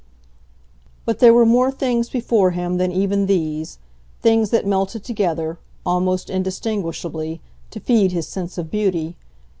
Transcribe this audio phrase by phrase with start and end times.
[1.05, 3.77] But there were more things before him than even these;
[4.19, 7.39] things that melted together, almost indistinguishably,
[7.69, 9.15] to feed his sense of beauty.